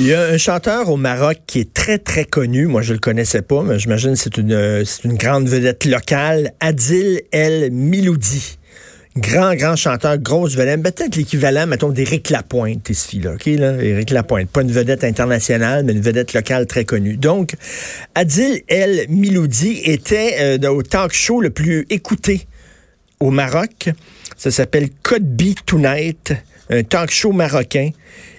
Il 0.00 0.06
y 0.06 0.14
a 0.14 0.28
un 0.28 0.38
chanteur 0.38 0.88
au 0.88 0.96
Maroc 0.96 1.40
qui 1.46 1.60
est 1.60 1.74
très, 1.74 1.98
très 1.98 2.24
connu. 2.24 2.64
Moi, 2.64 2.80
je 2.80 2.94
le 2.94 2.98
connaissais 2.98 3.42
pas, 3.42 3.62
mais 3.62 3.78
j'imagine 3.78 4.12
que 4.12 4.18
c'est 4.18 4.38
une, 4.38 4.82
une 5.04 5.18
grande 5.18 5.46
vedette 5.46 5.84
locale. 5.84 6.54
Adil 6.58 7.20
El 7.32 7.70
Miloudi. 7.70 8.56
Grand, 9.18 9.54
grand 9.56 9.76
chanteur, 9.76 10.16
grosse 10.16 10.56
vedette. 10.56 10.82
Peut-être 10.82 11.16
l'équivalent, 11.16 11.66
mettons, 11.66 11.90
d'Éric 11.90 12.30
Lapointe, 12.30 12.88
ici, 12.88 13.20
là, 13.20 13.34
OK, 13.34 13.44
là? 13.44 13.74
Éric 13.74 14.08
Lapointe. 14.08 14.48
Pas 14.48 14.62
une 14.62 14.72
vedette 14.72 15.04
internationale, 15.04 15.84
mais 15.84 15.92
une 15.92 16.00
vedette 16.00 16.32
locale 16.32 16.66
très 16.66 16.86
connue. 16.86 17.18
Donc, 17.18 17.52
Adil 18.14 18.62
El 18.68 19.04
Miloudi 19.10 19.82
était 19.84 20.36
euh, 20.40 20.68
au 20.70 20.82
talk 20.82 21.12
show 21.12 21.42
le 21.42 21.50
plus 21.50 21.84
écouté 21.90 22.46
au 23.20 23.30
Maroc. 23.30 23.90
Ça 24.38 24.50
s'appelle 24.50 24.88
Code 25.02 25.36
Tonight, 25.66 26.32
un 26.70 26.84
talk 26.84 27.10
show 27.10 27.32
marocain. 27.32 27.90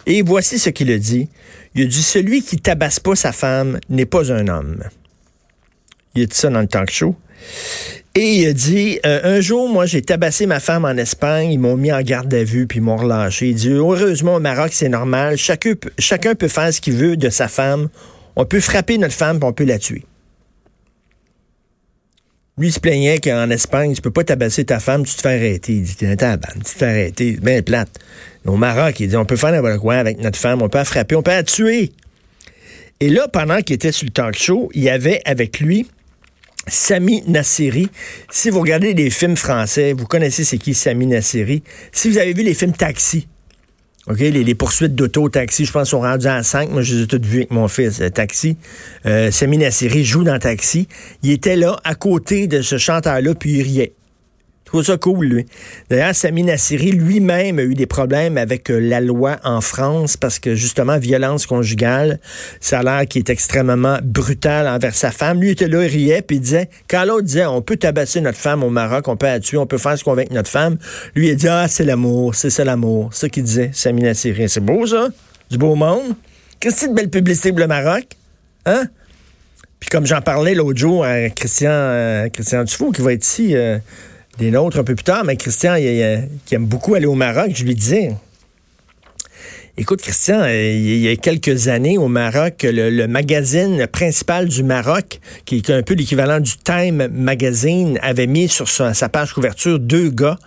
Et 0.05 0.21
voici 0.21 0.59
ce 0.59 0.69
qu'il 0.69 0.91
a 0.91 0.97
dit. 0.97 1.29
Il 1.75 1.83
a 1.83 1.85
dit 1.85 2.01
Celui 2.01 2.41
qui 2.41 2.57
tabasse 2.57 2.99
pas 2.99 3.15
sa 3.15 3.31
femme 3.31 3.79
n'est 3.89 4.05
pas 4.05 4.31
un 4.31 4.47
homme. 4.47 4.83
Il 6.15 6.23
a 6.23 6.25
dit 6.25 6.35
ça 6.35 6.49
dans 6.49 6.61
le 6.61 6.67
talk 6.67 6.91
show. 6.91 7.15
Et 8.13 8.39
il 8.39 8.47
a 8.47 8.53
dit 8.53 8.99
euh, 9.05 9.37
Un 9.37 9.41
jour, 9.41 9.69
moi, 9.69 9.85
j'ai 9.85 10.01
tabassé 10.01 10.45
ma 10.45 10.59
femme 10.59 10.83
en 10.83 10.97
Espagne, 10.97 11.51
ils 11.51 11.59
m'ont 11.59 11.77
mis 11.77 11.91
en 11.91 12.01
garde 12.01 12.33
à 12.33 12.43
vue, 12.43 12.67
puis 12.67 12.79
ils 12.79 12.81
m'ont 12.81 12.97
relâché. 12.97 13.49
Il 13.49 13.55
dit 13.55 13.69
Heureusement, 13.69 14.35
au 14.35 14.39
Maroc, 14.39 14.71
c'est 14.73 14.89
normal. 14.89 15.37
Chacun, 15.37 15.73
chacun 15.97 16.35
peut 16.35 16.49
faire 16.49 16.73
ce 16.73 16.81
qu'il 16.81 16.93
veut 16.93 17.15
de 17.15 17.29
sa 17.29 17.47
femme. 17.47 17.87
On 18.35 18.45
peut 18.45 18.59
frapper 18.59 18.97
notre 18.97 19.13
femme, 19.13 19.39
puis 19.39 19.47
on 19.47 19.53
peut 19.53 19.65
la 19.65 19.79
tuer. 19.79 20.03
Lui, 22.61 22.71
se 22.71 22.79
plaignait 22.79 23.17
qu'en 23.17 23.49
Espagne, 23.49 23.95
tu 23.95 24.03
peux 24.03 24.11
pas 24.11 24.23
tabasser 24.23 24.63
ta 24.63 24.79
femme, 24.79 25.03
tu 25.03 25.15
te 25.15 25.21
fais 25.21 25.29
arrêter. 25.29 25.73
Il 25.73 25.81
dit, 25.81 25.95
tu 25.95 26.05
te 26.05 26.69
fais 26.69 26.85
arrêter. 26.85 27.31
Bien 27.41 27.63
plate. 27.63 27.89
Au 28.45 28.55
Maroc, 28.55 28.99
il 28.99 29.09
dit, 29.09 29.15
on 29.17 29.25
peut 29.25 29.35
faire 29.35 29.51
n'importe 29.51 29.79
quoi 29.79 29.95
avec 29.95 30.19
notre 30.19 30.37
femme, 30.37 30.61
on 30.61 30.69
peut 30.69 30.77
la 30.77 30.85
frapper, 30.85 31.15
on 31.15 31.23
peut 31.23 31.31
la 31.31 31.41
tuer. 31.41 31.91
Et 32.99 33.09
là, 33.09 33.27
pendant 33.27 33.61
qu'il 33.61 33.73
était 33.73 33.91
sur 33.91 34.05
le 34.05 34.11
talk 34.11 34.37
show, 34.37 34.69
il 34.75 34.83
y 34.83 34.91
avait 34.91 35.21
avec 35.25 35.59
lui 35.59 35.87
Sami 36.67 37.23
Nasseri. 37.25 37.89
Si 38.29 38.51
vous 38.51 38.59
regardez 38.59 38.93
les 38.93 39.09
films 39.09 39.37
français, 39.37 39.93
vous 39.93 40.05
connaissez 40.05 40.43
c'est 40.43 40.59
qui 40.59 40.75
Sami 40.75 41.07
Nasseri. 41.07 41.63
Si 41.91 42.11
vous 42.11 42.19
avez 42.19 42.33
vu 42.33 42.43
les 42.43 42.53
films 42.53 42.73
Taxi, 42.73 43.27
OK, 44.07 44.19
les, 44.19 44.55
poursuites 44.55 44.95
d'auto, 44.95 45.29
taxi, 45.29 45.65
je 45.65 45.71
pense, 45.71 45.89
sont 45.89 46.01
rendues 46.01 46.27
à 46.27 46.41
5. 46.41 46.71
Moi, 46.71 46.81
je 46.81 46.95
les 46.95 47.03
ai 47.03 47.07
toutes 47.07 47.25
vues 47.25 47.39
avec 47.39 47.51
mon 47.51 47.67
fils. 47.67 48.01
Taxi. 48.13 48.57
Euh, 49.05 49.29
Sami 49.29 49.59
Nasseri 49.59 50.03
joue 50.03 50.23
dans 50.23 50.39
Taxi. 50.39 50.87
Il 51.21 51.31
était 51.31 51.55
là, 51.55 51.79
à 51.83 51.93
côté 51.93 52.47
de 52.47 52.61
ce 52.61 52.79
chanteur-là, 52.79 53.35
puis 53.35 53.51
il 53.51 53.61
riait 53.61 53.93
trouve 54.71 54.85
ça 54.85 54.97
cool, 54.97 55.25
lui. 55.25 55.45
D'ailleurs, 55.89 56.15
Sami 56.15 56.43
Nassiri 56.43 56.91
lui-même 56.91 57.59
a 57.59 57.63
eu 57.63 57.73
des 57.73 57.85
problèmes 57.85 58.37
avec 58.37 58.71
euh, 58.71 58.79
la 58.79 59.01
loi 59.01 59.37
en 59.43 59.59
France 59.61 60.17
parce 60.17 60.39
que, 60.39 60.55
justement, 60.55 60.97
violence 60.97 61.45
conjugale, 61.45 62.19
ça 62.59 62.79
a 62.79 62.83
l'air 62.83 63.07
qui 63.07 63.19
est 63.19 63.29
extrêmement 63.29 63.99
brutal 64.01 64.67
envers 64.67 64.95
sa 64.95 65.11
femme. 65.11 65.41
Lui 65.41 65.49
était 65.49 65.67
là, 65.67 65.83
il 65.83 65.87
riait, 65.87 66.21
puis 66.21 66.37
il 66.37 66.41
disait, 66.41 66.69
quand 66.89 67.03
l'autre 67.03 67.25
disait, 67.25 67.45
on 67.45 67.61
peut 67.61 67.75
tabasser 67.75 68.21
notre 68.21 68.37
femme 68.37 68.63
au 68.63 68.69
Maroc, 68.69 69.07
on 69.07 69.17
peut 69.17 69.25
la 69.25 69.39
tuer, 69.39 69.57
on 69.57 69.67
peut 69.67 69.77
faire 69.77 69.97
ce 69.97 70.03
qu'on 70.03 70.13
veut 70.13 70.19
avec 70.19 70.31
notre 70.31 70.49
femme, 70.49 70.77
lui, 71.15 71.29
il 71.29 71.35
dit, 71.35 71.47
ah, 71.47 71.67
c'est 71.67 71.83
l'amour, 71.83 72.35
c'est 72.35 72.49
ça 72.49 72.63
l'amour. 72.63 73.09
C'est 73.11 73.21
ça 73.21 73.29
qu'il 73.29 73.43
disait, 73.43 73.71
Sami 73.73 74.03
Nassiri. 74.03 74.47
C'est 74.47 74.61
beau, 74.61 74.85
ça? 74.87 75.09
Du 75.49 75.57
beau 75.57 75.75
monde? 75.75 76.15
Qu'est-ce 76.59 76.75
que 76.75 76.81
c'est 76.81 76.87
de 76.87 76.93
belle 76.93 77.09
publicité 77.09 77.49
pour 77.49 77.59
le 77.59 77.67
Maroc? 77.67 78.05
Hein? 78.65 78.85
Puis 79.81 79.89
comme 79.89 80.05
j'en 80.05 80.21
parlais 80.21 80.53
l'autre 80.53 80.79
jour 80.79 81.03
à 81.03 81.29
Christian, 81.29 81.71
euh, 81.71 82.29
Christian 82.29 82.63
Dufault, 82.63 82.91
qui 82.91 83.01
va 83.01 83.13
être 83.13 83.25
ici, 83.25 83.55
euh, 83.55 83.79
des 84.41 84.49
nôtres 84.49 84.79
un 84.79 84.83
peu 84.83 84.95
plus 84.95 85.03
tard, 85.03 85.23
mais 85.23 85.35
Christian, 85.37 85.75
qui 85.75 86.55
aime 86.55 86.65
beaucoup 86.65 86.95
aller 86.95 87.05
au 87.05 87.13
Maroc, 87.13 87.51
je 87.53 87.63
lui 87.63 87.75
disais, 87.75 88.11
Écoute, 89.77 90.01
Christian, 90.01 90.41
euh, 90.41 90.73
il 90.73 90.97
y 90.97 91.07
a 91.07 91.15
quelques 91.15 91.69
années 91.69 91.97
au 91.97 92.07
Maroc, 92.07 92.63
le, 92.63 93.05
magazine 93.07 93.87
principal 93.87 94.47
du 94.47 94.63
Maroc, 94.63 95.21
qui 95.45 95.57
est 95.57 95.69
un 95.69 95.81
peu 95.81 95.93
l'équivalent 95.93 96.39
du 96.39 96.57
Time 96.57 97.07
Magazine, 97.07 97.97
avait 98.01 98.27
mis 98.27 98.49
sur 98.49 98.67
sa, 98.67 98.93
page 99.09 99.33
couverture 99.33 99.79
deux 99.79 100.09
gars 100.09 100.37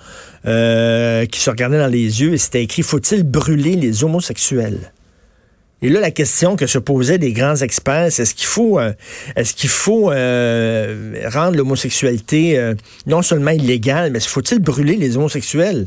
euh, 0.45 1.25
qui 1.27 1.41
se 1.41 1.49
regardaient 1.49 1.79
dans 1.79 1.87
les 1.87 2.21
yeux 2.21 2.35
et 2.35 2.39
c'était 2.39 2.63
écrit 2.63 2.83
Faut-il 2.83 3.23
brûler 3.23 3.77
les 3.77 4.05
homosexuels 4.05 4.93
et 5.85 5.91
là, 5.91 6.01
la 6.01 6.11
question 6.11 6.57
que 6.57 6.67
se 6.67 6.79
posaient 6.79 7.19
des 7.19 7.35
grands 7.35 7.57
experts, 7.57 8.11
c'est 8.11 8.23
est-ce 8.23 8.35
qu'il 8.35 8.47
faut, 8.47 8.79
euh, 8.79 8.95
est-ce 9.37 9.53
qu'il 9.53 9.69
faut 9.69 10.11
euh, 10.11 11.29
rendre 11.31 11.59
l'homosexualité 11.59 12.59
euh, 12.59 12.75
non 13.07 13.21
seulement 13.21 13.51
illégale, 13.51 14.11
mais 14.11 14.19
faut-il 14.21 14.61
brûler 14.61 14.97
les 14.97 15.19
homosexuels? 15.19 15.87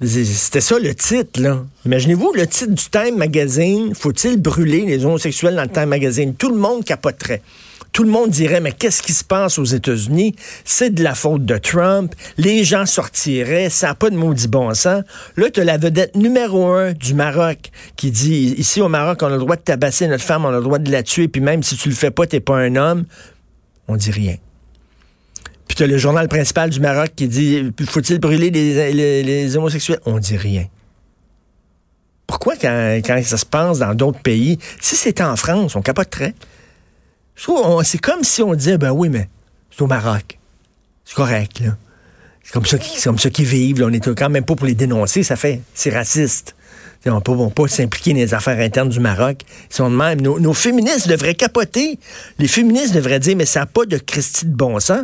C'était 0.00 0.60
ça 0.60 0.78
le 0.78 0.94
titre, 0.94 1.42
là. 1.42 1.64
Imaginez-vous 1.86 2.32
le 2.34 2.46
titre 2.46 2.70
du 2.70 2.84
Time 2.88 3.16
Magazine, 3.16 3.96
faut-il 3.96 4.40
brûler 4.40 4.82
les 4.82 5.04
homosexuels 5.04 5.56
dans 5.56 5.62
le 5.62 5.70
Time 5.70 5.86
Magazine? 5.86 6.36
Tout 6.36 6.50
le 6.50 6.58
monde 6.58 6.84
capoterait 6.84 7.42
tout 7.92 8.04
le 8.04 8.10
monde 8.10 8.30
dirait, 8.30 8.60
mais 8.60 8.72
qu'est-ce 8.72 9.02
qui 9.02 9.12
se 9.12 9.24
passe 9.24 9.58
aux 9.58 9.64
États-Unis? 9.64 10.34
C'est 10.64 10.90
de 10.90 11.02
la 11.02 11.14
faute 11.14 11.44
de 11.44 11.56
Trump. 11.58 12.14
Les 12.36 12.62
gens 12.64 12.86
sortiraient. 12.86 13.70
Ça 13.70 13.88
n'a 13.88 13.94
pas 13.94 14.10
de 14.10 14.16
maudit 14.16 14.48
bon 14.48 14.72
sens. 14.74 15.02
Là, 15.36 15.50
tu 15.50 15.60
as 15.60 15.64
la 15.64 15.78
vedette 15.78 16.14
numéro 16.14 16.66
un 16.66 16.92
du 16.92 17.14
Maroc 17.14 17.70
qui 17.96 18.10
dit, 18.10 18.54
ici 18.56 18.80
au 18.80 18.88
Maroc, 18.88 19.18
on 19.22 19.26
a 19.26 19.30
le 19.30 19.38
droit 19.38 19.56
de 19.56 19.62
tabasser 19.62 20.06
notre 20.06 20.24
femme, 20.24 20.44
on 20.44 20.48
a 20.48 20.58
le 20.58 20.62
droit 20.62 20.78
de 20.78 20.90
la 20.92 21.02
tuer, 21.02 21.28
puis 21.28 21.40
même 21.40 21.62
si 21.62 21.76
tu 21.76 21.88
le 21.88 21.94
fais 21.94 22.10
pas, 22.10 22.26
t'es 22.26 22.40
pas 22.40 22.56
un 22.56 22.76
homme. 22.76 23.04
On 23.88 23.96
dit 23.96 24.10
rien. 24.10 24.36
Puis 25.66 25.76
tu 25.76 25.82
as 25.82 25.86
le 25.86 25.98
journal 25.98 26.28
principal 26.28 26.70
du 26.70 26.80
Maroc 26.80 27.10
qui 27.16 27.26
dit, 27.26 27.72
faut-il 27.86 28.18
brûler 28.20 28.50
les, 28.50 29.56
homosexuels? 29.56 30.00
On 30.06 30.18
dit 30.18 30.36
rien. 30.36 30.66
Pourquoi 32.26 32.56
quand, 32.56 33.00
ça 33.24 33.38
se 33.38 33.46
passe 33.46 33.78
dans 33.78 33.94
d'autres 33.94 34.20
pays, 34.20 34.58
si 34.80 34.96
c'était 34.96 35.24
en 35.24 35.36
France, 35.36 35.74
on 35.76 35.82
capoterait 35.82 36.34
c'est 37.84 37.98
comme 37.98 38.24
si 38.24 38.42
on 38.42 38.54
disait, 38.54 38.78
ben 38.78 38.90
oui, 38.90 39.08
mais 39.08 39.28
c'est 39.70 39.82
au 39.82 39.86
Maroc. 39.86 40.38
C'est 41.04 41.14
correct, 41.14 41.60
là. 41.60 41.76
C'est 42.42 42.52
comme 42.52 42.66
ça 42.66 42.78
qu'ils, 42.78 43.02
comme 43.02 43.18
ça 43.18 43.30
qu'ils 43.30 43.44
vivent. 43.44 43.82
On 43.82 43.92
est 43.92 44.14
quand 44.14 44.30
même 44.30 44.44
pas 44.44 44.56
pour 44.56 44.66
les 44.66 44.74
dénoncer. 44.74 45.22
Ça 45.22 45.36
fait, 45.36 45.60
c'est 45.74 45.90
raciste. 45.90 46.54
On 47.06 47.14
ne 47.14 47.20
peut 47.20 47.36
pas 47.54 47.68
s'impliquer 47.68 48.12
dans 48.12 48.18
les 48.18 48.34
affaires 48.34 48.58
internes 48.58 48.88
du 48.88 49.00
Maroc. 49.00 49.42
Ils 49.70 49.74
sont 49.74 49.90
de 49.90 49.96
même. 49.96 50.20
Nos, 50.20 50.52
féministes 50.52 51.08
devraient 51.08 51.34
capoter. 51.34 51.98
Les 52.38 52.48
féministes 52.48 52.94
devraient 52.94 53.20
dire, 53.20 53.36
mais 53.36 53.46
ça 53.46 53.60
n'a 53.60 53.66
pas 53.66 53.84
de 53.84 53.98
Christie 53.98 54.46
de 54.46 54.54
bon 54.54 54.80
sens. 54.80 55.02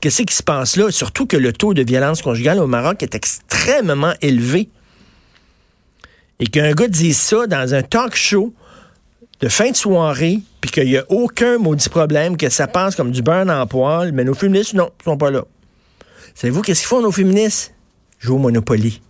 Qu'est-ce 0.00 0.22
qui 0.22 0.34
se 0.34 0.42
passe 0.42 0.76
là? 0.76 0.90
Surtout 0.90 1.26
que 1.26 1.36
le 1.36 1.52
taux 1.52 1.74
de 1.74 1.82
violence 1.82 2.22
conjugale 2.22 2.58
au 2.58 2.66
Maroc 2.66 3.02
est 3.02 3.14
extrêmement 3.14 4.14
élevé. 4.20 4.68
Et 6.40 6.46
qu'un 6.46 6.72
gars 6.72 6.88
dise 6.88 7.18
ça 7.18 7.46
dans 7.46 7.74
un 7.74 7.82
talk 7.82 8.14
show 8.16 8.52
de 9.40 9.48
fin 9.48 9.70
de 9.70 9.76
soirée, 9.76 10.40
puis 10.60 10.70
qu'il 10.70 10.86
n'y 10.86 10.98
a 10.98 11.04
aucun 11.08 11.58
maudit 11.58 11.88
problème, 11.88 12.36
que 12.36 12.48
ça 12.50 12.66
passe 12.66 12.94
comme 12.94 13.10
du 13.10 13.22
beurre 13.22 13.48
en 13.48 13.66
poil, 13.66 14.12
mais 14.12 14.24
nos 14.24 14.34
féministes, 14.34 14.74
non, 14.74 14.90
ils 15.00 15.04
sont 15.04 15.16
pas 15.16 15.30
là. 15.30 15.44
Savez-vous 16.34 16.62
qu'est-ce 16.62 16.80
qu'ils 16.80 16.88
font, 16.88 17.00
nos 17.00 17.10
féministes? 17.10 17.74
Jouent 18.18 18.36
au 18.36 18.38
Monopoly. 18.38 19.00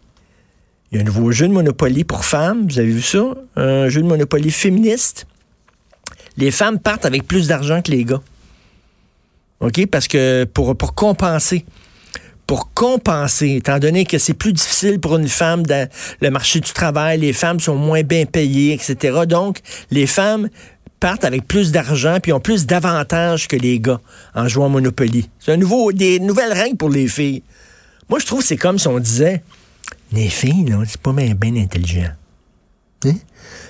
Il 0.91 0.97
y 0.97 0.99
a 0.99 1.03
un 1.03 1.05
nouveau 1.05 1.33
jeu 1.33 1.49
de 1.49 1.53
Monopoly 1.53 2.05
pour 2.05 2.25
femmes, 2.25 2.67
vous 2.69 2.79
avez 2.79 2.91
vu 2.91 3.03
ça? 3.03 3.35
Un 3.57 3.89
jeu 3.89 4.03
de 4.03 4.07
Monopoly 4.07 4.51
féministe. 4.51 5.27
Les 6.37 6.51
femmes 6.51 6.79
partent 6.79 7.07
avec 7.07 7.27
plus 7.27 7.49
d'argent 7.49 7.83
que 7.83 7.91
les 7.91 8.05
gars. 8.05 8.21
OK? 9.61 9.87
Parce 9.87 10.09
que 10.09 10.45
pour, 10.45 10.77
pour 10.77 10.95
compenser 10.95 11.65
pour 12.51 12.73
compenser, 12.75 13.55
étant 13.59 13.79
donné 13.79 14.05
que 14.05 14.19
c'est 14.19 14.35
plus 14.35 14.53
difficile 14.53 14.99
pour 14.99 15.17
une 15.17 15.29
femme 15.29 15.65
dans 15.65 15.89
le 16.21 16.31
marché 16.31 16.59
du 16.59 16.73
travail, 16.73 17.21
les 17.21 17.33
femmes 17.33 17.61
sont 17.61 17.77
moins 17.77 18.03
bien 18.03 18.27
payées, 18.27 18.73
etc. 18.73 19.21
Donc, 19.25 19.61
les 19.93 20.09
femmes 20.09 20.49
partent 20.99 21.25
avec 21.25 21.47
plus 21.47 21.71
d'argent 21.71 22.19
puis 22.21 22.33
ont 22.33 22.41
plus 22.41 22.67
d'avantages 22.67 23.47
que 23.47 23.55
les 23.55 23.79
gars 23.79 24.01
en 24.35 24.49
jouant 24.49 24.69
Monopoly. 24.69 25.31
C'est 25.39 25.53
un 25.53 25.59
nouveau, 25.59 25.93
des 25.93 26.19
nouvelles 26.19 26.53
règles 26.53 26.77
pour 26.77 26.91
les 26.91 27.07
filles. 27.07 27.45
Moi, 28.09 28.19
je 28.19 28.27
trouve 28.27 28.41
que 28.41 28.47
c'est 28.47 28.57
comme 28.57 28.81
si 28.81 28.89
on 28.89 28.99
disait, 28.99 29.45
les 30.11 30.29
filles, 30.29 30.65
là, 30.65 30.83
c'est 30.89 31.01
pas 31.01 31.13
bien, 31.13 31.33
bien 31.37 31.55
intelligent. 31.55 32.11
Hein? 33.05 33.15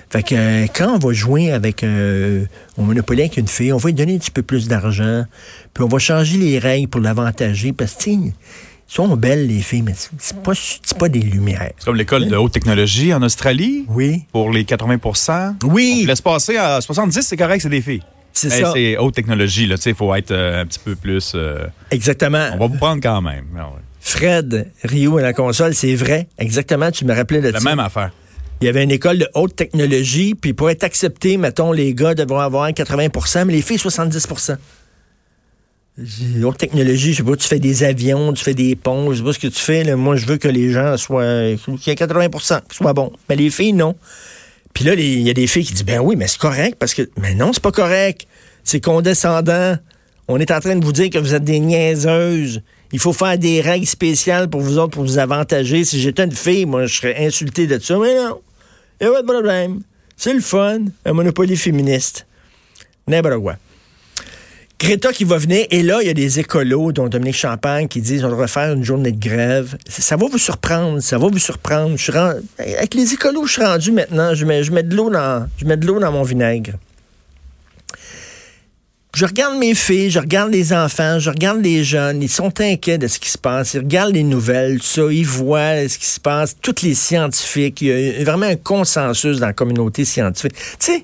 Fait 0.09 0.23
que 0.23 0.35
euh, 0.35 0.67
quand 0.75 0.95
on 0.95 0.97
va 0.97 1.13
jouer 1.13 1.51
avec 1.51 1.83
euh, 1.83 2.45
au 2.77 2.81
Monopoly 2.81 3.21
avec 3.21 3.37
une 3.37 3.47
fille, 3.47 3.71
on 3.71 3.77
va 3.77 3.89
lui 3.89 3.93
donner 3.93 4.15
un 4.15 4.17
petit 4.17 4.31
peu 4.31 4.41
plus 4.41 4.67
d'argent, 4.67 5.25
puis 5.73 5.83
on 5.83 5.87
va 5.87 5.99
changer 5.99 6.37
les 6.37 6.57
règles 6.57 6.87
pour 6.87 6.99
l'avantager, 6.99 7.73
parce 7.73 7.93
que 7.93 8.09
sont 8.93 9.15
belles, 9.15 9.47
les 9.47 9.61
filles, 9.61 9.83
mais 9.83 9.93
c'est 9.95 10.37
pas, 10.41 10.51
pas 10.99 11.09
des 11.09 11.21
lumières. 11.21 11.71
C'est 11.77 11.85
comme 11.85 11.95
l'école 11.95 12.27
de 12.27 12.35
haute 12.35 12.51
technologie 12.51 13.13
en 13.13 13.21
Australie. 13.21 13.85
Oui. 13.87 14.23
Pour 14.33 14.51
les 14.51 14.63
80% 14.63 15.55
Oui. 15.63 16.01
On 16.03 16.07
laisse 16.07 16.21
passer 16.21 16.57
à 16.57 16.81
70, 16.81 17.21
c'est 17.21 17.37
correct, 17.37 17.61
c'est 17.61 17.69
des 17.69 17.81
filles. 17.81 18.03
C'est 18.33 18.49
ça. 18.49 18.71
C'est 18.73 18.97
haute 18.97 19.13
technologie, 19.15 19.65
là, 19.65 19.77
tu 19.77 19.83
sais, 19.83 19.89
il 19.91 19.95
faut 19.95 20.13
être 20.13 20.31
euh, 20.31 20.61
un 20.61 20.65
petit 20.65 20.79
peu 20.79 20.95
plus... 20.95 21.33
Euh, 21.35 21.65
Exactement. 21.89 22.49
On 22.53 22.57
va 22.57 22.67
vous 22.67 22.77
prendre 22.77 23.01
quand 23.01 23.21
même. 23.21 23.45
Ah 23.57 23.69
Fred 24.01 24.71
Rio 24.83 25.17
à 25.17 25.21
la 25.21 25.33
console, 25.33 25.73
c'est 25.73 25.95
vrai. 25.95 26.27
Exactement, 26.37 26.91
tu 26.91 27.05
me 27.05 27.13
rappelais 27.13 27.39
de 27.39 27.49
La 27.49 27.59
même 27.61 27.79
affaire. 27.79 28.11
Il 28.59 28.65
y 28.65 28.67
avait 28.67 28.83
une 28.83 28.91
école 28.91 29.19
de 29.19 29.27
haute 29.35 29.55
technologie, 29.55 30.35
puis 30.35 30.53
pour 30.53 30.69
être 30.69 30.83
accepté, 30.83 31.37
mettons, 31.37 31.71
les 31.71 31.93
gars 31.93 32.13
devront 32.13 32.39
avoir 32.39 32.69
80% 32.69 33.45
mais 33.45 33.53
les 33.53 33.61
filles, 33.61 33.79
70 33.79 34.27
Haute 36.43 36.57
technologie, 36.57 37.13
je 37.13 37.17
sais 37.17 37.23
pas, 37.23 37.35
tu 37.35 37.47
fais 37.47 37.59
des 37.59 37.83
avions, 37.83 38.33
tu 38.33 38.43
fais 38.43 38.53
des 38.53 38.75
ponts, 38.75 39.11
je 39.11 39.17
sais 39.17 39.23
pas 39.23 39.33
ce 39.33 39.39
que 39.39 39.47
tu 39.47 39.59
fais. 39.59 39.95
Moi, 39.95 40.15
je 40.15 40.25
veux 40.25 40.37
que 40.37 40.47
les 40.47 40.71
gens 40.71 40.97
soient. 40.97 41.23
qu'il 41.55 41.87
y 41.87 41.89
ait 41.89 41.95
80 41.95 42.29
qui 42.69 42.77
soient 42.77 42.93
bons. 42.93 43.11
Mais 43.29 43.35
les 43.35 43.49
filles, 43.49 43.73
non. 43.73 43.95
Puis 44.73 44.85
là, 44.85 44.93
il 44.93 45.21
y 45.21 45.29
a 45.29 45.33
des 45.33 45.47
filles 45.47 45.65
qui 45.65 45.73
disent, 45.73 45.85
ben 45.85 45.99
oui, 45.99 46.15
mais 46.15 46.27
c'est 46.27 46.39
correct 46.39 46.77
parce 46.79 46.93
que, 46.93 47.09
mais 47.17 47.35
non, 47.35 47.53
c'est 47.53 47.61
pas 47.61 47.71
correct. 47.71 48.27
C'est 48.63 48.79
condescendant. 48.79 49.77
On 50.27 50.39
est 50.39 50.51
en 50.51 50.59
train 50.59 50.75
de 50.75 50.83
vous 50.83 50.93
dire 50.93 51.09
que 51.09 51.19
vous 51.19 51.33
êtes 51.33 51.43
des 51.43 51.59
niaiseuses. 51.59 52.61
Il 52.93 52.99
faut 52.99 53.13
faire 53.13 53.37
des 53.37 53.61
règles 53.61 53.85
spéciales 53.85 54.49
pour 54.49 54.61
vous 54.61 54.77
autres, 54.77 54.91
pour 54.91 55.03
vous 55.03 55.17
avantager. 55.17 55.83
Si 55.83 55.99
j'étais 55.99 56.23
une 56.23 56.31
fille, 56.31 56.65
moi, 56.65 56.85
je 56.85 56.95
serais 56.95 57.25
insulté 57.25 57.67
de 57.67 57.79
ça. 57.79 57.97
Mais 57.97 58.15
non, 58.15 58.41
il 58.99 59.07
n'y 59.07 59.09
a 59.09 59.13
pas 59.13 59.21
de 59.21 59.27
problème. 59.27 59.81
C'est 60.17 60.33
le 60.33 60.41
fun, 60.41 60.79
un 61.05 61.13
monopoly 61.13 61.55
féministe. 61.55 62.27
N'importe 63.07 63.41
quoi. 63.41 63.55
Greta 64.81 65.13
qui 65.13 65.25
va 65.25 65.37
venir, 65.37 65.67
et 65.69 65.83
là, 65.83 65.99
il 66.01 66.07
y 66.07 66.09
a 66.09 66.13
des 66.15 66.39
écolos, 66.39 66.91
dont 66.91 67.07
Dominique 67.07 67.35
Champagne, 67.35 67.87
qui 67.87 68.01
disent 68.01 68.23
on 68.23 68.29
devrait 68.29 68.47
faire 68.47 68.73
une 68.73 68.83
journée 68.83 69.11
de 69.11 69.19
grève. 69.19 69.77
Ça 69.87 70.17
va 70.17 70.25
vous 70.25 70.39
surprendre, 70.39 71.01
ça 71.01 71.19
va 71.19 71.27
vous 71.27 71.37
surprendre. 71.37 71.95
Avec 72.57 72.95
les 72.95 73.13
écolos, 73.13 73.45
je 73.45 73.53
suis 73.53 73.61
rendu 73.63 73.91
maintenant, 73.91 74.33
je 74.33 74.43
mets, 74.43 74.63
je 74.63 74.71
mets 74.71 74.81
de 74.81 74.95
l'eau 74.95 75.11
dans, 75.11 75.47
je 75.57 75.65
mets 75.65 75.77
de 75.77 75.85
l'eau 75.85 75.99
dans 75.99 76.11
mon 76.11 76.23
vinaigre. 76.23 76.73
Je 79.13 79.23
regarde 79.23 79.55
mes 79.59 79.75
filles, 79.75 80.09
je 80.09 80.17
regarde 80.17 80.51
les 80.51 80.73
enfants, 80.73 81.19
je 81.19 81.29
regarde 81.29 81.61
les 81.61 81.83
jeunes, 81.83 82.23
ils 82.23 82.29
sont 82.29 82.59
inquiets 82.59 82.97
de 82.97 83.07
ce 83.07 83.19
qui 83.19 83.29
se 83.29 83.37
passe, 83.37 83.75
ils 83.75 83.81
regardent 83.81 84.15
les 84.15 84.23
nouvelles, 84.23 84.79
tout 84.79 84.85
ça, 84.85 85.03
ils 85.11 85.27
voient 85.27 85.87
ce 85.87 85.99
qui 85.99 86.07
se 86.07 86.19
passe, 86.19 86.55
tous 86.59 86.81
les 86.81 86.95
scientifiques, 86.95 87.83
il 87.83 88.17
y 88.17 88.21
a 88.21 88.23
vraiment 88.23 88.47
un 88.47 88.55
consensus 88.55 89.37
dans 89.37 89.45
la 89.45 89.53
communauté 89.53 90.05
scientifique. 90.05 90.55
Tu 90.79 90.93
sais, 90.93 91.03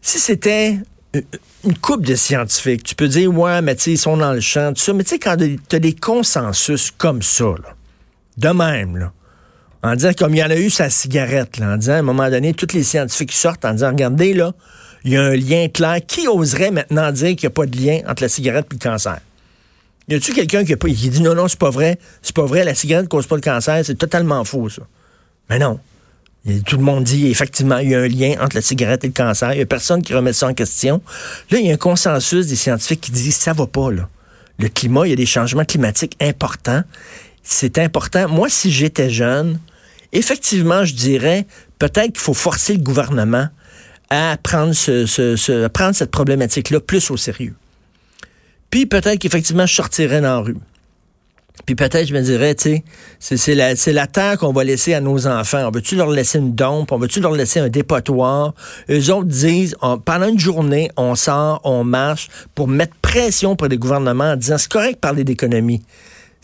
si 0.00 0.18
c'était 0.18 0.78
une 1.64 1.76
coupe 1.76 2.04
de 2.04 2.14
scientifiques, 2.14 2.82
tu 2.82 2.94
peux 2.94 3.08
dire, 3.08 3.32
ouais, 3.32 3.62
mais 3.62 3.76
tu 3.76 3.82
sais, 3.82 3.90
ils 3.92 3.98
sont 3.98 4.16
dans 4.16 4.32
le 4.32 4.40
champ, 4.40 4.72
tout 4.72 4.80
ça, 4.80 4.92
mais 4.92 5.04
tu 5.04 5.10
sais, 5.10 5.18
quand 5.18 5.36
tu 5.36 5.76
as 5.76 5.78
des 5.78 5.94
consensus 5.94 6.90
comme 6.90 7.22
ça, 7.22 7.44
là, 7.44 7.74
de 8.36 8.48
même, 8.48 8.96
là, 8.96 9.12
en 9.82 9.94
disant, 9.94 10.12
comme 10.16 10.34
il 10.34 10.38
y 10.38 10.44
en 10.44 10.50
a 10.50 10.56
eu 10.56 10.70
sa 10.70 10.90
cigarette, 10.90 11.58
là, 11.58 11.74
en 11.74 11.76
disant, 11.76 11.94
à 11.94 11.96
un 11.96 12.02
moment 12.02 12.30
donné, 12.30 12.54
tous 12.54 12.72
les 12.72 12.84
scientifiques 12.84 13.32
sortent 13.32 13.64
en 13.64 13.72
disant, 13.72 13.90
regardez, 13.90 14.32
là, 14.32 14.52
il 15.04 15.12
y 15.12 15.16
a 15.16 15.22
un 15.22 15.36
lien 15.36 15.68
clair. 15.68 15.98
Qui 16.06 16.28
oserait 16.28 16.70
maintenant 16.70 17.10
dire 17.10 17.30
qu'il 17.30 17.46
n'y 17.46 17.46
a 17.46 17.50
pas 17.50 17.66
de 17.66 17.76
lien 17.76 18.00
entre 18.06 18.22
la 18.22 18.28
cigarette 18.28 18.66
et 18.70 18.74
le 18.74 18.78
cancer? 18.78 19.18
Y 20.08 20.14
a-tu 20.14 20.32
quelqu'un 20.32 20.64
qui, 20.64 20.76
qui, 20.76 21.10
dit 21.10 21.22
non, 21.22 21.34
non, 21.34 21.48
c'est 21.48 21.58
pas 21.58 21.70
vrai, 21.70 21.98
c'est 22.22 22.34
pas 22.34 22.44
vrai, 22.44 22.64
la 22.64 22.74
cigarette 22.74 23.06
ne 23.06 23.08
cause 23.08 23.26
pas 23.26 23.36
le 23.36 23.40
cancer, 23.40 23.84
c'est 23.84 23.96
totalement 23.96 24.44
faux, 24.44 24.68
ça. 24.68 24.82
Mais 25.48 25.58
non. 25.58 25.80
Tout 26.66 26.76
le 26.76 26.82
monde 26.82 27.04
dit, 27.04 27.28
effectivement, 27.28 27.78
il 27.78 27.90
y 27.90 27.94
a 27.94 28.00
un 28.00 28.08
lien 28.08 28.34
entre 28.40 28.56
la 28.56 28.62
cigarette 28.62 29.04
et 29.04 29.08
le 29.08 29.12
cancer. 29.12 29.52
Il 29.52 29.56
n'y 29.56 29.62
a 29.62 29.66
personne 29.66 30.02
qui 30.02 30.12
remet 30.12 30.32
ça 30.32 30.48
en 30.48 30.54
question. 30.54 31.00
Là, 31.50 31.58
il 31.58 31.66
y 31.66 31.70
a 31.70 31.74
un 31.74 31.78
consensus 31.78 32.46
des 32.48 32.56
scientifiques 32.56 33.00
qui 33.00 33.12
disent, 33.12 33.36
ça 33.36 33.52
va 33.52 33.66
pas, 33.66 33.90
là. 33.90 34.08
Le 34.58 34.68
climat, 34.68 35.06
il 35.06 35.10
y 35.10 35.12
a 35.12 35.16
des 35.16 35.26
changements 35.26 35.64
climatiques 35.64 36.16
importants. 36.20 36.82
C'est 37.42 37.78
important. 37.78 38.28
Moi, 38.28 38.48
si 38.48 38.70
j'étais 38.70 39.08
jeune, 39.08 39.58
effectivement, 40.12 40.84
je 40.84 40.94
dirais, 40.94 41.46
peut-être 41.78 42.12
qu'il 42.12 42.20
faut 42.20 42.34
forcer 42.34 42.74
le 42.74 42.80
gouvernement 42.80 43.48
à 44.10 44.36
prendre, 44.42 44.74
ce, 44.74 45.68
prendre 45.68 45.94
cette 45.94 46.10
problématique-là 46.10 46.80
plus 46.80 47.10
au 47.10 47.16
sérieux. 47.16 47.54
Puis 48.70 48.86
peut-être 48.86 49.18
qu'effectivement, 49.18 49.66
je 49.66 49.74
sortirais 49.74 50.20
dans 50.20 50.36
la 50.36 50.38
rue. 50.38 50.56
Puis 51.66 51.74
peut-être 51.74 52.06
je 52.06 52.14
me 52.14 52.20
dirais, 52.20 52.54
tu 52.54 52.82
sais, 53.18 53.36
c'est 53.36 53.54
la, 53.54 53.74
la 53.74 54.06
terre 54.06 54.38
qu'on 54.38 54.52
va 54.52 54.64
laisser 54.64 54.94
à 54.94 55.00
nos 55.00 55.26
enfants. 55.26 55.66
On 55.66 55.70
veut-tu 55.70 55.96
leur 55.96 56.10
laisser 56.10 56.38
une 56.38 56.54
dompe? 56.54 56.92
On 56.92 56.98
veut-tu 56.98 57.20
leur 57.20 57.32
laisser 57.32 57.60
un 57.60 57.68
dépotoir? 57.68 58.54
Eux 58.90 59.12
autres 59.12 59.28
disent, 59.28 59.76
pendant 60.04 60.28
une 60.28 60.38
journée, 60.38 60.90
on 60.96 61.14
sort, 61.14 61.60
on 61.64 61.84
marche 61.84 62.28
pour 62.54 62.68
mettre 62.68 62.94
pression 63.00 63.56
pour 63.56 63.68
les 63.68 63.78
gouvernements 63.78 64.32
en 64.32 64.36
disant, 64.36 64.58
c'est 64.58 64.70
correct 64.70 64.94
de 64.94 65.00
parler 65.00 65.24
d'économie. 65.24 65.82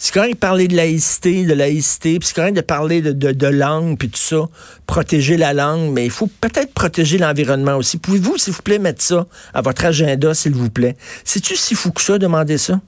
C'est 0.01 0.15
correct 0.15 0.35
de 0.35 0.39
parler 0.39 0.69
de 0.69 0.77
laïcité, 0.77 1.45
de 1.45 1.55
laïcité, 1.55 2.21
puis 2.21 2.29
c'est 2.29 2.35
correct 2.37 2.55
de 2.55 2.61
parler 2.61 3.03
de, 3.03 3.13
de, 3.13 3.47
langue, 3.49 3.99
puis 3.99 4.09
tout 4.09 4.17
ça, 4.17 4.49
protéger 4.87 5.37
la 5.37 5.53
langue, 5.53 5.91
mais 5.93 6.05
il 6.05 6.11
faut 6.11 6.29
peut-être 6.41 6.73
protéger 6.73 7.19
l'environnement 7.19 7.75
aussi. 7.77 7.99
Pouvez-vous, 7.99 8.39
s'il 8.39 8.53
vous 8.53 8.63
plaît, 8.63 8.79
mettre 8.79 9.03
ça 9.03 9.27
à 9.53 9.61
votre 9.61 9.85
agenda, 9.85 10.35
s'il 10.35 10.55
vous 10.55 10.71
plaît? 10.71 10.97
C'est-tu 11.25 11.57
si 11.57 11.75
fou 11.75 11.91
que 11.91 12.01
ça, 12.01 12.17
demander 12.17 12.59
ça? 12.59 12.81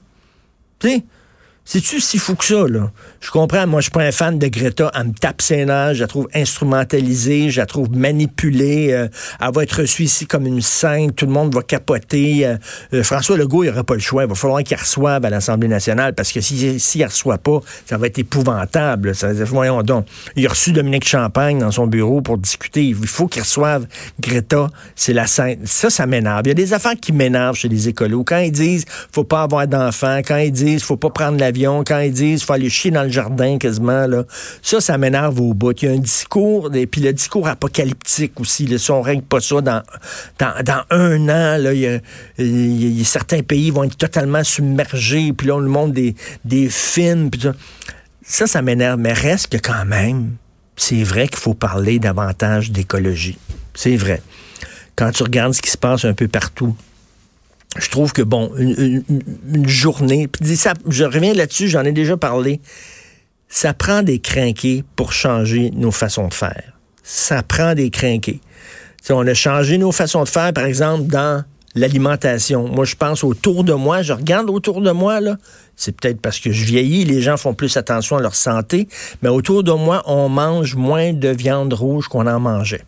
Tu 0.79 0.87
sais, 0.87 1.03
c'est-tu 1.63 2.01
si 2.01 2.17
fou 2.17 2.35
que 2.35 2.43
ça, 2.43 2.67
là? 2.67 2.91
Je 3.21 3.29
comprends, 3.29 3.67
moi, 3.67 3.81
je 3.81 3.83
suis 3.83 3.91
pas 3.91 4.01
un 4.01 4.11
fan 4.11 4.39
de 4.39 4.47
Greta. 4.47 4.91
Elle 4.95 5.09
me 5.09 5.13
tape 5.13 5.43
ses 5.43 5.63
nerfs, 5.63 5.93
je 5.93 6.01
la 6.01 6.07
trouve 6.07 6.27
instrumentalisée, 6.33 7.51
je 7.51 7.61
la 7.61 7.67
trouve 7.67 7.95
manipulée. 7.95 8.91
Euh, 8.91 9.07
elle 9.39 9.53
va 9.53 9.61
être 9.61 9.81
reçue 9.81 10.03
ici 10.03 10.25
comme 10.25 10.47
une 10.47 10.61
sainte, 10.61 11.15
tout 11.15 11.27
le 11.27 11.31
monde 11.31 11.53
va 11.53 11.61
capoter. 11.61 12.47
Euh, 12.47 12.57
euh, 12.93 13.03
François 13.03 13.37
Legault, 13.37 13.63
il 13.63 13.67
n'aura 13.69 13.83
pas 13.83 13.93
le 13.93 13.99
choix. 13.99 14.23
Il 14.23 14.29
va 14.29 14.35
falloir 14.35 14.63
qu'il 14.63 14.75
reçoive 14.75 15.23
à 15.23 15.29
l'Assemblée 15.29 15.67
nationale 15.67 16.15
parce 16.15 16.31
que 16.31 16.41
s'il 16.41 16.79
si, 16.79 16.99
ne 16.99 17.05
reçoit 17.05 17.37
pas, 17.37 17.59
ça 17.85 17.97
va 17.97 18.07
être 18.07 18.17
épouvantable. 18.17 19.13
Ça, 19.13 19.31
voyons 19.45 19.83
donc. 19.83 20.07
Il 20.35 20.45
a 20.47 20.49
reçu 20.49 20.71
Dominique 20.71 21.07
Champagne 21.07 21.59
dans 21.59 21.71
son 21.71 21.85
bureau 21.85 22.21
pour 22.21 22.39
discuter. 22.39 22.85
Il 22.85 22.95
faut 23.07 23.27
qu'il 23.27 23.43
reçoive 23.43 23.85
Greta. 24.19 24.67
C'est 24.95 25.13
la 25.13 25.27
sainte. 25.27 25.59
Ça, 25.65 25.91
ça 25.91 26.07
m'énerve. 26.07 26.41
Il 26.45 26.49
y 26.49 26.51
a 26.51 26.55
des 26.55 26.73
affaires 26.73 26.95
qui 26.99 27.13
m'énervent 27.13 27.55
chez 27.55 27.69
les 27.69 27.87
écolos. 27.87 28.23
Quand 28.23 28.39
ils 28.39 28.51
disent 28.51 28.85
faut 29.11 29.23
pas 29.23 29.43
avoir 29.43 29.67
d'enfants, 29.67 30.21
quand 30.25 30.37
ils 30.37 30.51
disent 30.51 30.81
faut 30.81 30.97
pas 30.97 31.11
prendre 31.11 31.37
la 31.37 31.50
quand 31.85 31.99
ils 31.99 32.11
disent 32.11 32.39
qu'il 32.39 32.45
faut 32.45 32.53
aller 32.53 32.69
chier 32.69 32.91
dans 32.91 33.03
le 33.03 33.09
jardin 33.09 33.57
quasiment, 33.57 34.07
là, 34.07 34.23
ça, 34.61 34.81
ça 34.81 34.97
m'énerve 34.97 35.39
au 35.39 35.53
bout. 35.53 35.73
Il 35.81 35.85
y 35.85 35.91
a 35.91 35.95
un 35.95 35.99
discours, 35.99 36.73
et 36.73 36.87
puis 36.87 37.01
le 37.01 37.13
discours 37.13 37.47
apocalyptique 37.47 38.39
aussi. 38.39 38.65
Là, 38.67 38.77
si 38.77 38.91
on 38.91 39.01
règle 39.01 39.23
pas 39.23 39.39
ça 39.39 39.61
dans, 39.61 39.83
dans, 40.39 40.83
un 40.89 41.29
an, 41.29 41.57
là, 41.57 41.73
il 41.73 41.79
y, 42.97 43.01
a, 43.01 43.05
certains 43.05 43.41
pays 43.41 43.71
vont 43.71 43.83
être 43.83 43.97
totalement 43.97 44.43
submergés, 44.43 45.33
puis 45.33 45.47
là, 45.47 45.55
on 45.55 45.61
nous 45.61 45.71
montre 45.71 45.93
des, 45.93 46.15
des 46.45 46.69
films. 46.69 47.29
ça, 47.39 47.53
ça, 48.23 48.47
ça 48.47 48.61
m'énerve. 48.61 48.99
Mais 48.99 49.13
reste 49.13 49.47
que 49.47 49.57
quand 49.57 49.85
même, 49.85 50.35
c'est 50.75 51.03
vrai 51.03 51.27
qu'il 51.27 51.39
faut 51.39 51.53
parler 51.53 51.99
davantage 51.99 52.71
d'écologie. 52.71 53.37
C'est 53.73 53.95
vrai. 53.95 54.21
Quand 54.95 55.11
tu 55.11 55.23
regardes 55.23 55.53
ce 55.53 55.61
qui 55.61 55.71
se 55.71 55.77
passe 55.77 56.05
un 56.05 56.13
peu 56.13 56.27
partout, 56.27 56.75
je 57.77 57.89
trouve 57.89 58.11
que, 58.11 58.21
bon, 58.21 58.51
une, 58.57 59.03
journée, 59.67 60.27
puis 60.27 60.57
ça, 60.57 60.73
je 60.87 61.05
reviens 61.05 61.33
là-dessus, 61.33 61.69
j'en 61.69 61.83
ai 61.83 61.93
déjà 61.93 62.17
parlé, 62.17 62.59
ça 63.47 63.73
prend 63.73 64.01
des 64.01 64.19
crinqués 64.19 64.83
pour 64.95 65.13
changer 65.13 65.71
nos 65.71 65.91
façons 65.91 66.27
de 66.27 66.33
faire. 66.33 66.73
Ça 67.03 67.43
prend 67.43 67.73
des 67.73 67.89
crinqués. 67.89 68.41
on 69.09 69.25
a 69.25 69.33
changé 69.33 69.77
nos 69.77 69.91
façons 69.91 70.23
de 70.23 70.29
faire, 70.29 70.53
par 70.53 70.65
exemple, 70.65 71.03
dans 71.03 71.43
l'alimentation. 71.75 72.67
Moi, 72.67 72.85
je 72.85 72.95
pense 72.95 73.23
autour 73.23 73.63
de 73.63 73.73
moi, 73.73 74.01
je 74.01 74.13
regarde 74.13 74.49
autour 74.49 74.81
de 74.81 74.91
moi. 74.91 75.19
C'est 75.75 75.93
peut-être 75.93 76.21
parce 76.21 76.39
que 76.39 76.51
je 76.51 76.65
vieillis, 76.65 77.05
les 77.05 77.21
gens 77.21 77.37
font 77.37 77.53
plus 77.53 77.75
attention 77.77 78.17
à 78.17 78.21
leur 78.21 78.35
santé, 78.35 78.87
mais 79.21 79.29
autour 79.29 79.63
de 79.63 79.71
moi, 79.71 80.03
on 80.05 80.27
mange 80.29 80.75
moins 80.75 81.13
de 81.13 81.29
viande 81.29 81.73
rouge 81.73 82.07
qu'on 82.07 82.27
en 82.27 82.39
mangeait. 82.39 82.83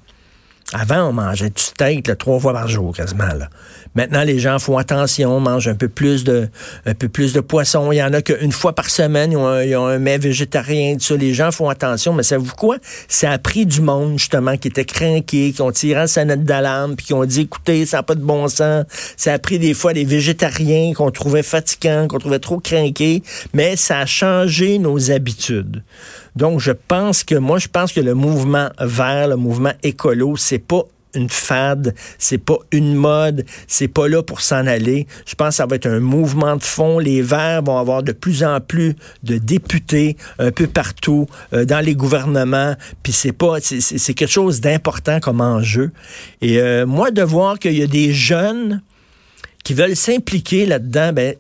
Avant, 0.74 1.10
on 1.10 1.14
mangeait 1.14 1.50
du 1.50 1.62
steak 1.62 2.18
trois 2.18 2.40
fois 2.40 2.54
par 2.54 2.68
jour, 2.68 2.96
quasiment. 2.96 3.34
Là. 3.34 3.50
Maintenant, 3.96 4.24
les 4.24 4.40
gens 4.40 4.58
font 4.60 4.78
attention, 4.78 5.40
mangent 5.40 5.68
un 5.68 5.76
peu 5.76 5.88
plus 5.88 6.24
de, 6.24 6.50
un 6.86 6.94
peu 6.94 7.10
plus 7.10 7.34
de 7.34 7.40
poisson. 7.40 7.92
Il 7.92 7.98
y 7.98 8.04
en 8.04 8.14
a 8.14 8.22
qu'une 8.22 8.52
fois 8.52 8.74
par 8.74 8.90
semaine, 8.90 9.32
ils 9.32 9.38
ont, 9.38 9.48
un, 9.48 9.64
ils 9.64 9.76
ont 9.76 9.86
un 9.86 10.00
mets 10.00 10.18
végétarien, 10.18 10.96
tout 10.96 11.04
ça. 11.04 11.16
Les 11.16 11.34
gens 11.34 11.52
font 11.52 11.70
attention, 11.70 12.14
mais 12.14 12.24
savez-vous 12.24 12.56
quoi? 12.56 12.78
Ça 13.08 13.32
a 13.32 13.38
pris 13.38 13.66
du 13.66 13.82
monde, 13.82 14.18
justement, 14.18 14.58
qui 14.58 14.68
était 14.68 14.86
craqué, 14.86 15.52
qui 15.52 15.62
ont 15.62 15.72
tiré 15.72 16.00
la 16.00 16.08
sonnette 16.08 16.44
d'alarme, 16.44 16.96
puis 16.96 17.08
qui 17.08 17.14
ont 17.14 17.26
dit, 17.26 17.42
écoutez, 17.42 17.86
ça 17.86 17.98
n'a 17.98 18.04
pas 18.04 18.16
de 18.16 18.24
bon 18.24 18.48
sens. 18.48 18.86
Ça 19.18 19.34
a 19.34 19.40
pris 19.40 19.60
des 19.60 19.74
fois 19.74 19.94
des 19.94 20.06
végétariens 20.06 20.94
qu'on 20.94 21.12
trouvait 21.12 21.44
fatigants, 21.44 22.08
qu'on 22.08 22.18
trouvait 22.18 22.40
trop 22.40 22.60
craqués, 22.60 23.22
mais 23.54 23.76
ça 23.76 24.00
a 24.00 24.06
changé 24.06 24.80
nos 24.80 25.12
habitudes. 25.12 25.84
Donc, 26.36 26.60
je 26.60 26.72
pense 26.72 27.24
que, 27.24 27.36
moi, 27.36 27.60
je 27.60 27.68
pense 27.68 27.92
que 27.92 28.00
le 28.00 28.16
mouvement 28.16 28.70
vert, 28.80 29.28
le 29.28 29.36
mouvement 29.36 29.74
écolo, 29.84 30.36
c'est 30.36 30.60
pas 30.60 30.84
une 31.14 31.30
fade, 31.30 31.96
c'est 32.18 32.38
pas 32.38 32.58
une 32.72 32.96
mode, 32.96 33.46
c'est 33.68 33.88
pas 33.88 34.08
là 34.08 34.24
pour 34.24 34.42
s'en 34.42 34.68
aller. 34.68 35.08
Je 35.26 35.36
pense 35.36 35.50
que 35.50 35.56
ça 35.56 35.66
va 35.66 35.76
être 35.76 35.88
un 35.88 36.00
mouvement 36.00 36.56
de 36.56 36.64
fond. 36.64 37.00
Les 37.00 37.22
Verts 37.22 37.64
vont 37.64 37.78
avoir 37.78 38.04
de 38.04 38.12
plus 38.12 38.44
en 38.44 38.60
plus 38.60 38.96
de 39.24 39.38
députés 39.38 40.18
un 40.40 40.52
peu 40.52 40.68
partout 40.68 41.28
euh, 41.54 41.66
dans 41.66 41.80
les 41.80 41.96
gouvernements. 41.96 42.76
Puis 43.04 43.14
c'est 43.14 43.32
pas, 43.32 43.58
c'est 43.60 44.14
quelque 44.14 44.32
chose 44.32 44.62
d'important 44.62 45.20
comme 45.20 45.42
enjeu. 45.42 45.92
Et 46.42 46.60
euh, 46.60 46.86
moi 46.86 47.12
de 47.12 47.22
voir 47.22 47.60
qu'il 47.60 47.78
y 47.78 47.84
a 47.84 47.88
des 47.88 48.14
jeunes 48.14 48.82
qui 49.64 49.74
veulent 49.74 49.96
s'impliquer 49.96 50.66
là-dedans, 50.66 51.14
ben 51.14 51.36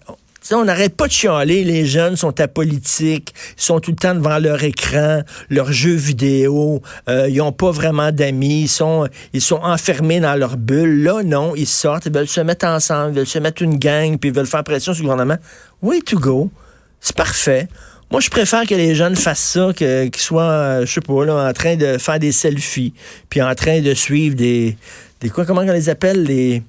on 0.52 0.66
n'arrête 0.66 0.96
pas 0.96 1.08
de 1.08 1.12
chialer, 1.12 1.64
les 1.64 1.86
jeunes 1.86 2.16
sont 2.16 2.40
apolitiques, 2.42 3.34
ils 3.58 3.62
sont 3.62 3.80
tout 3.80 3.92
le 3.92 3.98
temps 3.98 4.14
devant 4.14 4.40
leur 4.40 4.64
écran, 4.64 5.22
leurs 5.50 5.72
jeux 5.72 5.96
vidéo, 5.96 6.82
euh, 7.10 7.30
ils 7.30 7.38
n'ont 7.38 7.52
pas 7.52 7.72
vraiment 7.72 8.12
d'amis, 8.12 8.64
ils 8.64 8.68
sont, 8.68 9.08
ils 9.32 9.42
sont 9.42 9.60
enfermés 9.64 10.20
dans 10.20 10.36
leur 10.36 10.58
bulle. 10.58 11.04
Là, 11.04 11.24
non, 11.24 11.56
ils 11.56 11.68
sortent, 11.68 12.06
ils 12.06 12.14
veulent 12.14 12.28
se 12.28 12.42
mettre 12.42 12.66
ensemble, 12.66 13.12
ils 13.12 13.18
veulent 13.18 13.28
se 13.28 13.40
mettre 13.40 13.62
une 13.62 13.78
gang, 13.78 14.18
puis 14.18 14.30
ils 14.30 14.36
veulent 14.36 14.46
faire 14.46 14.64
pression 14.64 14.94
sur 14.94 15.04
le 15.04 15.10
gouvernement. 15.10 15.38
Way 15.82 16.02
to 16.02 16.20
go. 16.20 16.52
C'est 17.00 17.16
parfait. 17.16 17.68
Moi, 18.12 18.20
je 18.20 18.30
préfère 18.30 18.66
que 18.68 18.76
les 18.76 18.96
jeunes 18.96 19.16
fassent 19.16 19.40
ça, 19.40 19.72
qu'ils 19.74 20.12
soient, 20.18 20.44
euh, 20.44 20.86
je 20.86 20.94
sais 20.94 21.02
pas, 21.02 21.26
là, 21.26 21.50
en 21.50 21.54
train 21.54 21.76
de 21.76 21.98
faire 21.98 22.20
des 22.20 22.32
selfies, 22.32 22.94
puis 23.30 23.42
en 23.42 23.56
train 23.56 23.82
de 23.82 23.94
suivre 23.94 24.36
des, 24.36 24.78
des 25.20 25.30
quoi, 25.30 25.46
comment 25.46 25.62
on 25.62 25.72
les 25.72 25.90
appelle, 25.90 26.24
les, 26.24 26.62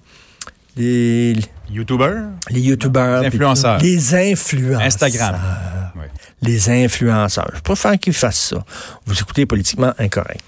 les 0.76 1.36
YouTubers? 1.70 2.24
Les 2.50 2.60
YouTubers. 2.60 3.20
Les 3.20 3.26
influenceurs. 3.26 3.78
Les 3.78 4.14
influenceurs. 4.32 4.80
Instagram. 4.80 5.36
Les 6.42 6.68
influenceurs. 6.68 7.50
Je 7.54 7.60
préfère 7.60 7.98
qu'ils 7.98 8.12
fassent 8.12 8.48
ça. 8.50 8.64
Vous 9.06 9.18
écoutez 9.18 9.46
politiquement 9.46 9.92
incorrect. 9.98 10.42